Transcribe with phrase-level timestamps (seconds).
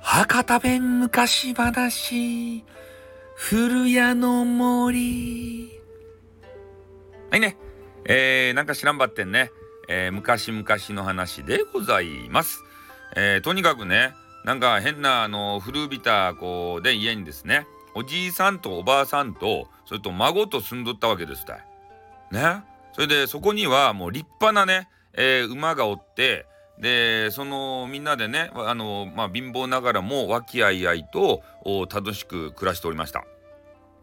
[0.00, 2.64] 博多弁昔話、
[3.36, 5.70] 古谷の森。
[7.30, 7.56] はいね。
[8.06, 9.52] えー、なんか知らんばってんね。
[9.88, 12.64] えー、昔々の話でございます。
[13.14, 21.58] えー、とにかくね、なんか変なあの古びた子で家にですね、おじいさんとおばあさんと、それと孫と住んどったわけですた。
[22.32, 22.64] ね。
[22.94, 26.46] それでそこにはもう立派なね、えー、馬がおって、
[26.80, 31.42] でそのみんなでねあの、まあ、貧乏ながらも和気あいあいと
[31.92, 33.24] 楽しく暮らしておりました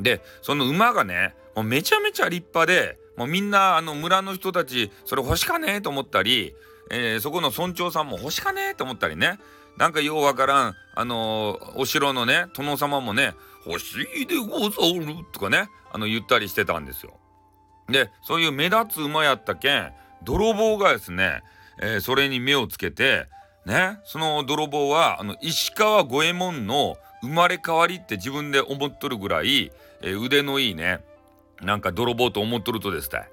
[0.00, 6.54] でその馬がねもうめちゃめちゃ立派でもうみんなあの村の人たちそれ欲しかねえと思ったり、
[6.90, 9.38] えー、そこの村長さんも欲しかねえと思ったりね
[9.78, 13.34] なんかようわからんあのー、お城のね殿様もね
[13.66, 17.14] 欲しいでござるとかねあの言ったりしてたんですよ。
[17.88, 21.42] でそういう目立つ馬やったけん泥棒がですね
[21.78, 23.26] えー、それに目をつけて
[23.64, 31.00] ねその泥棒はあの石川五右衛門の生まれ変わりって自分で思っとるぐらい、えー、腕のいいね
[31.62, 33.28] なんか泥棒と思っとるとですね。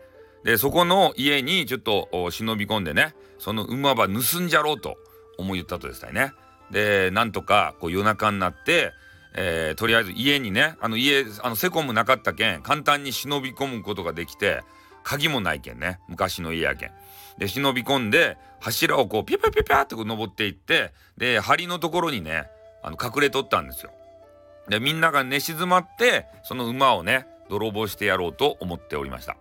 [0.45, 4.97] でそこの家にちょっと忍び込んでねその馬場盗んじゃろうと
[5.37, 6.31] 思い言ったとですね。
[6.71, 8.91] でなんとかこう夜中になって、
[9.35, 14.63] えー、とりあえず家にねあの家あのセコムなかったけん簡単に忍び込むことができて
[15.03, 16.91] 鍵もないけんね昔の家やけん。
[17.37, 22.47] で忍び込んで柱をこうピャピャピャピャって登っていってで梁のところにね
[22.81, 23.91] あの隠れとったんですよ。
[24.69, 29.35] でみんなが寝静まってその馬をね泥棒してやろうと思っておりました。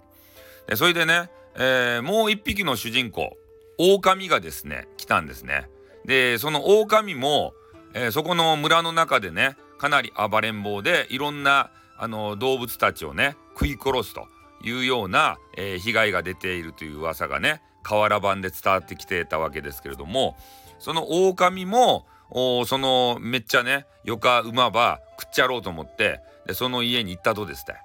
[0.67, 3.37] でそれでね、えー、もう一匹の主人公
[3.79, 5.69] 狼がですね来たんですね。
[6.05, 7.55] でその狼も、
[7.95, 14.27] えー、そこの村の中でねかなり暴れん坊でいろんなあの動物たちをね食い殺すと
[14.63, 20.37] いうような、えー、被害が出ているという噂がね瓦版で伝わってきてたわけですけれども
[20.79, 27.77] その狼もそのめっちゃねよか馬ば食っちゃろうと思ってでその家に行ったとですね。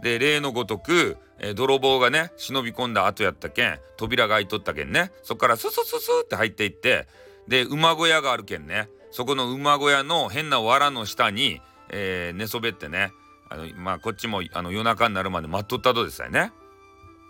[0.00, 7.06] で例のごとく、えー、泥棒がね忍び込んだ後やったけん扉が開いとったけんねそっからススススって入っていって
[7.48, 13.12] で馬小屋があるけんねそこの馬小屋の変な藁の下に、えー、寝そべってね
[13.48, 16.52] あのまあこっちもあの夜中になるまで待っとったとですね。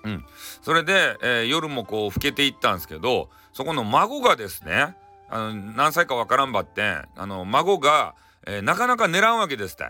[0.04, 0.24] うん、
[0.62, 4.96] それで、えー、夜もこう更けていったんですけどそこの孫がですね
[5.28, 8.14] あの何歳かわからんばってんあの孫が、
[8.46, 9.84] えー、なかなか寝らんわけですって。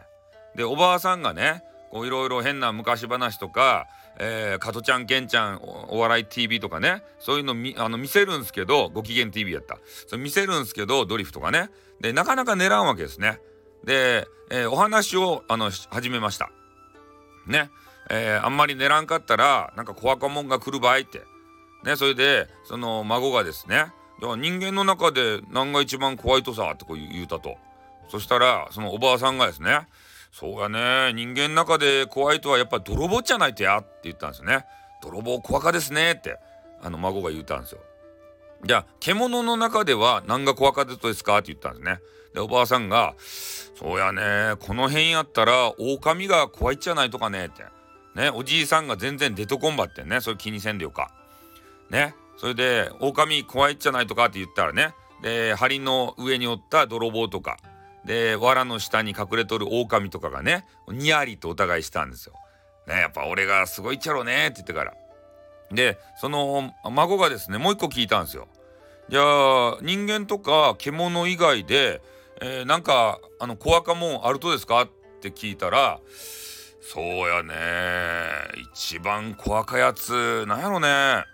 [0.56, 3.87] でおばあさんがねいろいろ変な昔話とか、
[4.19, 11.70] えー、加トちゃんケンちゃんお笑い TV とかねそういうのみあの見せるんですけどご機嫌 TV やったそれ見せるんですけどドリフとかね
[12.00, 13.38] でなかなか寝らんわけですね。
[13.84, 16.50] で、えー、お話をあの始めました。
[17.47, 17.70] ね。
[18.10, 21.22] えー、あんまり寝らんかったらなんか怖かもんが来る場合って
[21.84, 23.87] ねそれでその孫がですね
[24.20, 27.56] 人間の中で何が一番怖いとさってこう言うたと
[28.09, 29.87] そしたらそのおばあさんがですね
[30.32, 34.64] そうやね人間の中で怖いとはやっぱ泥棒じゃないとやって言ったんですよね
[35.03, 36.38] 泥棒怖かですねって
[36.82, 37.81] あの孫が言ったんですよ
[38.65, 41.39] じゃあ獣の中では何が怖かったですか？
[41.39, 42.00] って言ったんですね。
[42.34, 47.65] でおばあさんが「そうやねこの辺やったら狼が怖いっちゃないとかね」って。
[48.15, 50.21] ねおじいさんが全然出とこんばってね。
[50.21, 51.11] それ気にせんでよか。
[51.91, 54.94] ねそれで狼怖いっちゃないとかって言ったらね。
[55.23, 57.59] で梁の上におった泥棒とか。
[58.05, 62.34] で藁の下に隠れとる狼とかがねにやりとお互いしたんですよ。
[62.87, 64.94] ねやっぱ俺がすごいっちゃろうねって言ってから。
[65.72, 68.49] でその孫がですねもう一個聞いたんですよ。
[69.09, 72.00] じゃあ人間とか獣以外で、
[72.41, 74.82] えー、なんかあの怖かもんあるとですか？
[74.82, 74.88] っ
[75.21, 76.00] て聞いたら
[76.81, 77.55] そうやね。
[78.75, 80.88] 一番怖かやつなんやろね。
[80.88, 81.25] あ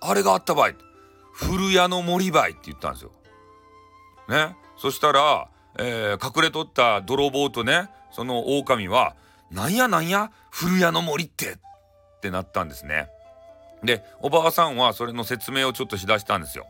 [0.00, 0.76] あれがあったばい。
[1.32, 3.12] 古谷の森ばいって言ったんですよ。
[4.28, 4.56] ね。
[4.76, 9.16] そしたら、えー、隠れとった泥棒とねその狼は
[9.50, 10.30] 「なんやなんや？
[10.50, 11.56] 古谷の森って」っ
[12.20, 13.08] てなったんですね。
[13.82, 16.66] でおばあさんはそれの説明をちょっとしだしたんですよ。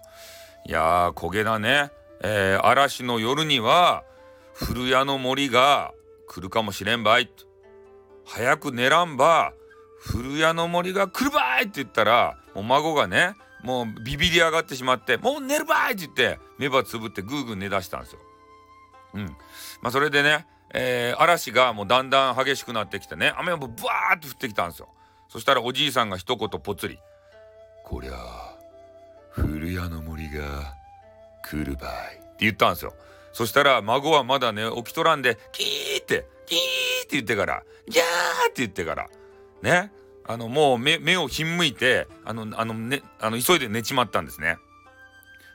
[0.67, 1.91] いやー焦げだね、
[2.23, 4.05] えー、嵐の夜には
[4.53, 5.93] 古谷の森が
[6.29, 7.31] 来るかもしれんばい。
[8.27, 9.53] 早く寝らんば
[9.99, 18.21] 古谷の森が来るばいって言ったらもう孫がねもうビビり上がってしまってもう寝るばいって言って目ばつぶってぐーぐー寝だしたんですよ。
[19.15, 19.25] うん
[19.83, 24.89] まあ、それでね、えー、嵐がもうだんだん激しくなってきてね雨もブワーって降ってきたんですよ。
[25.29, 26.99] そしたらおじいさんが一言ぽつり
[27.85, 28.13] 「こりゃ
[29.31, 30.75] 古谷の森が
[31.43, 32.95] 来るばい」って言ったんですよ。
[33.33, 36.61] そしたら孫はまだね起きとらんでキーってキーっ
[37.03, 39.09] て言ってから「ギャー!」って言ってから
[39.63, 39.93] ね
[40.27, 44.59] あのもう目をひんむいてあのあの、ね、あの急いで寝ちまったんですね。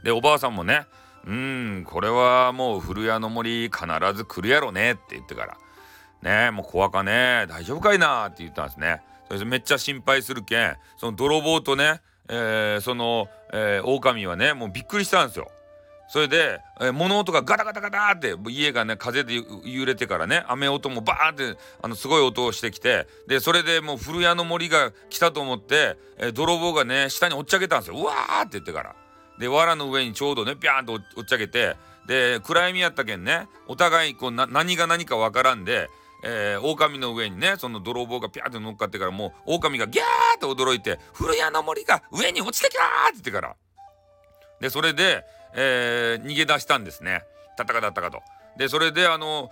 [0.04, 0.86] でおばあさんもね
[1.26, 5.58] 「うんこれはもう古谷の森必ず来るやろね」って言ってから
[6.22, 9.02] 「ねもう怖かね大丈夫かいな」って言ったんですね。
[9.28, 12.00] それめっちゃ心配するけんその泥棒とね、
[12.30, 15.52] えー、その、えー、狼はねもうびっくりしたんですよ。
[16.08, 19.34] それで、えー、物音がガタガタガタって家がね風で
[19.64, 28.96] 揺れてからね雨音もバーってあのすごい音をしてきてでそれでもう古谷の森が来たと思って、えー、泥棒がね下におっちゃけたんですようわーって言ってから
[29.40, 31.76] で藁の上にちょうどねピャーンとおっちゃけて
[32.08, 35.90] で暗闇やったけんねお互いこう何が何かわからんで
[36.28, 40.06] えー、狼の上にねその泥棒がピャーって乗っかってからもう狼がギャー
[40.38, 43.56] って驚いて「古谷の森が上に落ちてきた!」って言ってから
[44.60, 45.24] でそれで、
[45.54, 47.24] えー、逃げ出したんですね
[47.58, 48.22] たったかだったかと。
[48.58, 49.52] でそれであの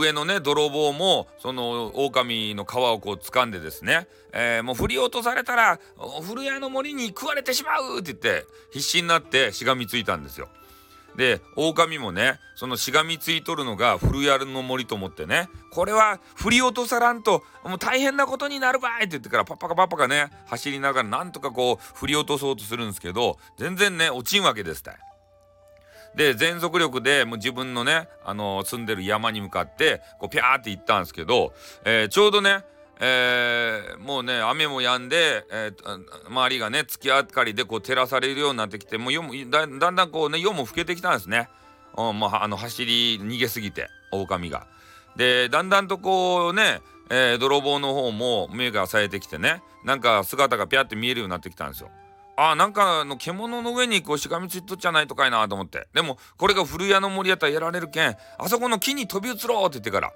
[0.00, 5.78] 上のね泥棒もその狼の皮をこう掴んでですね、えー、もう振り落とされたら
[6.26, 10.48] 古谷の森に食われてしまうって言って必死になってしがみついたんですよ。
[11.16, 24.96] で狼もねそのしがみついとるのが古谷の森と思ってねこれは振り落とさらんともう大変なことになるばいって言ってからパッパカパッパカね走りながらなんとかこう振り落とそうとするんですけど全然ね落ちんわけですたい。
[26.14, 31.54] で全速力でもう自分のね、あのー、住んでる山に向かってこうピャーって行ったんですけど、
[31.86, 32.64] えー、ちょうどね
[33.04, 41.48] えー、もうね雨も止んで、えー、周りがね月明かりでこう照らされるようになってきてもう夜もだんだんこうね夜も更けてきたんですね、
[41.98, 44.68] うんまあ、あの走り逃げすぎて狼が。
[45.16, 51.90] でだんだんとこうね、えー、泥棒の方も目が冴えてきてねなんか姿がピャって見えるようになってきたんですよ。
[52.36, 60.12] あなんかの獣の上にこうしがみついとっちゃないとかいなと思ってでもこれが古谷の森やったらやられるけんあそこの木に飛び移ろうって言ってから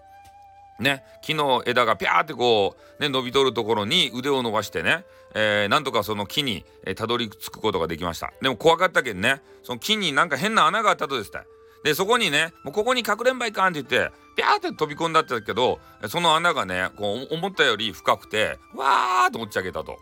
[0.78, 11.44] ね木の枝がピャーってこうね伸びとるところに腕を伸ばしてね、えー、なんとかその木にえたどり着くことができましたでも怖かったけんねその木になんか変な穴があったとですた
[11.84, 15.78] でそこにねもうここに隠れんばいかんって言ってピャーって飛び込んだったけど
[16.08, 19.98] その穴がねこう思ったより深くてわーっと持ち上げたと。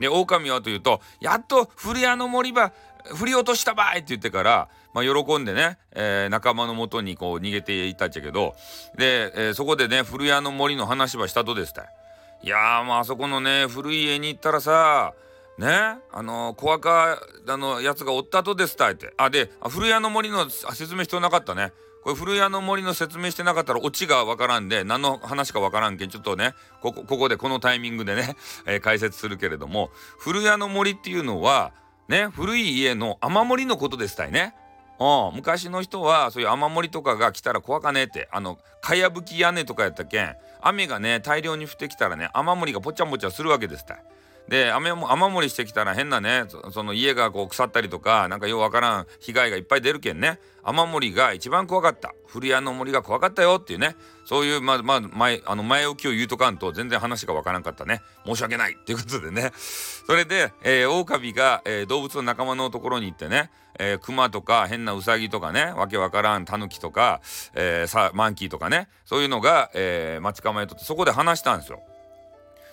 [0.00, 2.72] で狼はというとやっと古谷の森場
[3.14, 8.54] 振り落としたばいって言ってから、まあ、喜んでね、えー、仲間のもとにこう逃げていったっちゃけど
[8.96, 11.86] で、えー、そこでね古谷の森の話はしたとですたい。
[12.42, 15.14] やまああそこのね古い家に行ったらさ
[15.58, 15.68] ね
[16.12, 21.72] あの小赤あのやつがおったとですたいってあで古谷の森の説明必要なかったね
[22.02, 31.72] これ古谷の森の説明してなかったらオチがわからんで何の話かわからんけんちょっとねここここでこのタイミングでね、えー、解説するけれども古谷の森っていうのは
[32.12, 34.54] ね古い家の雨漏りのことでしたいね。
[35.00, 44.04] うん、昔の人はそういう雨漏りとかが来たら怖かねえってあのかやぶき屋根とかやったけん雨がね大量に降ってきたらね雨漏りがぽちゃぽちゃするわけですたい。
[44.48, 50.38] で雨も雨漏りしてきたら変なねその家がこう腐ったりとかなんかようわからん被害がいっぱい出るけんね。
[50.64, 52.14] 雨漏りが一番怖かった。
[52.26, 53.96] 古谷の森が怖かったよっていうね。
[54.24, 58.00] そういうまあまあ前あの前置きを言うとかんと全然話がわからんかったね。
[58.24, 59.52] 申し訳ないっていうことでね。
[60.06, 67.20] それで、えー、狼が、えー、動物の仲間のところに行ってね、えー、熊とか変なウサギとかねわけわからんタヌキとか、
[67.54, 71.80] えー、さマンキーとかねそういうのが、えー、待ち構えとってそこで話したんですよ。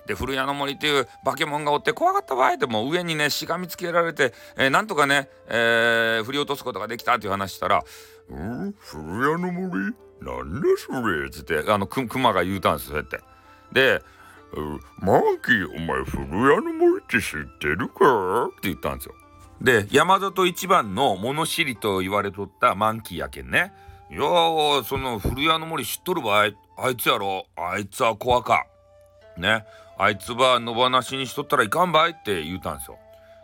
[0.09, 7.83] で古谷の森っていう化け物がおって怖かったわいってもう上にねしがみつけられて、えー、なんとかね、えー、振り落とすことができたっていう話したら
[8.27, 8.73] 「うん？
[8.79, 9.93] 古谷の森？
[10.21, 13.19] なんでそれ」っつってあのく熊が言うたんですそうやって。
[13.71, 14.01] で
[14.99, 19.13] 「マンキーお前古谷の森って知ってるか?」って言ったんですよ。
[19.61, 23.73] で山里一番の物知りと言われとったマンキーやけんね。
[24.09, 24.21] いや
[24.83, 28.65] その古谷の森知っとるばいあいつやろあいつは怖か。
[29.37, 29.63] ね
[29.99, 32.97] あいつは野放しにしとったらいかんばいって言うたんですよ。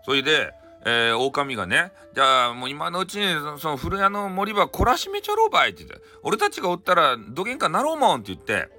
[0.05, 0.53] それで、
[0.85, 3.25] えー、狼がね、じゃあもう今のうちに
[3.59, 8.69] その古谷の森は懲らしめちゃろうばいって言って、俺たちがおったらどげんかなろうもんって言って、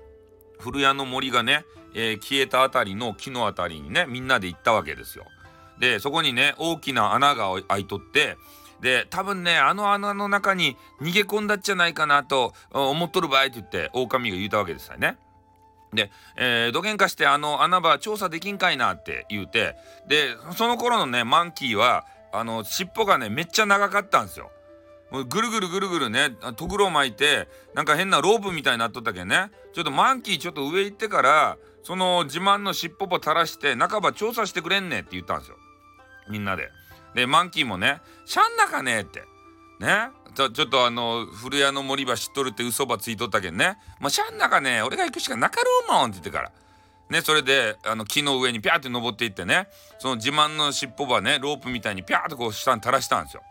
[0.58, 5.26] 古谷の森がね、えー、消えたあたりの木のあたりにね、みんなで行ったわけですよ。
[5.78, 8.38] で、そこにね、大きな穴が開いとって、
[8.80, 15.18] で、多分ね、あの穴の中に逃げ込んだっちゃないかなと思っとる場合って言って、狼が言うたわけですよね。
[15.92, 19.76] で、えー、どげんかしてあの穴場調査できんかいなって言うて
[20.08, 24.50] でその頃のねマンキーはあの尻尾がねめっちゃ長かったんですよ。
[25.10, 35.56] もうぐるぐるぐるぐるねとぐろ巻いてなんか変なロープみたいになっとったけんねちょっとマンキーちょっと上行ってからその自慢の尻尾を垂らして半ば調査してくれんねって言ったんですよ
[36.28, 36.70] みんなで。
[37.14, 39.22] でマンキーもね「しゃんなかね」って
[39.80, 46.52] ねちょちょっとあの古谷の森場知っとるって嘘ばついとったけんねまあしゃん中ね俺が行くしかなかろうもんって言ってから
[47.08, 49.68] ね、それであの木の上にピャーって登っていってね
[49.98, 53.42] その自慢の尻尾はねロープみたいにピャーってこう下に垂らしたんですよ。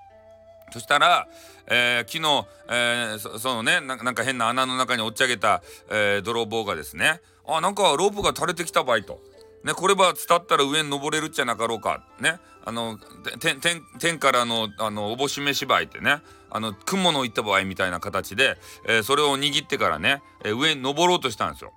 [0.71, 1.27] そしたら、
[1.67, 9.19] えー、木の、えー、そそのねなんか変な穴の中に落ち上げた、えー、泥棒がですねあなんかロープが垂れてきた場合と。
[9.65, 12.03] ね、これば伝ったら上に登れるっちゃなかろうか。
[12.21, 12.39] ね。
[12.63, 12.99] あの、
[13.39, 13.59] 天、
[13.99, 18.57] 天、からの、あの、おぼしめ芝居ってね、あの、雲の行った場合みたいな形で、
[18.87, 21.73] えー、それを握ってからね、えー、上に登ろうとしたんですよ。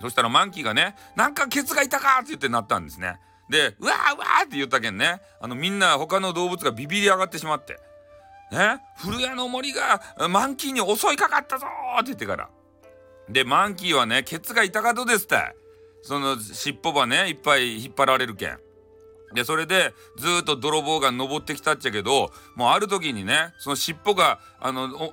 [0.00, 3.20] そしたらマンキーがね、なんかケツがいたかって言ってなったんですね。
[3.48, 7.78] で、うわーうわーって言ったけんね、あの、みんな他の動物がビビり上がってしまって、
[8.50, 12.48] ね、古谷の森がマンキーに襲いかかったぞって言ってから。
[13.28, 15.61] で、マンキーはね、ケツが痛かとですって。
[16.02, 18.58] その尻尾ばね、いっぱい引っ張られるけん。
[19.34, 25.12] で、それで、ずっと泥棒が登ってきたっちゃけど、もうある時にね、その尻尾が、あの、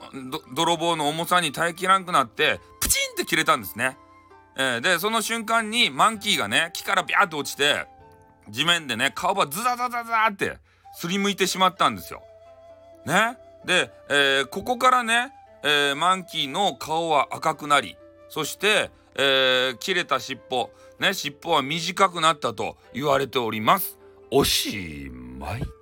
[0.54, 3.98] 泥棒の重さに耐えきらんくなって、プチンって切れたんですね。
[4.58, 7.86] えー、でその瞬間にマンキーがね木からビャーって落ちて
[8.50, 10.58] 地面でね顔がズザザザザって
[10.96, 12.22] すりむいてしまったんですよ。
[13.06, 13.38] ね？
[13.64, 15.32] で、えー、ここからね、
[15.64, 17.96] えー、マンキーの顔は赤くなり
[18.28, 18.92] そして、
[19.22, 24.00] えー、切れた尻尾ね尻尾は短くなったと言われております。
[24.32, 25.79] おしまい。